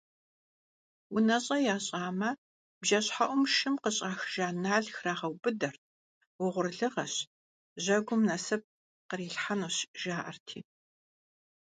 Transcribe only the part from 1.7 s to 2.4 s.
ящӀамэ,